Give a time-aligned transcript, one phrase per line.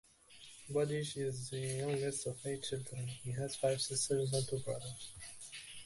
[0.71, 5.13] Budig is the youngest of eight children, she has five sisters and two brothers.